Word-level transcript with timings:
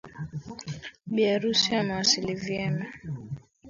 Bi 1.13 1.23
arusi 1.33 1.69
amewasili 1.79 2.33
vyema. 2.43 2.85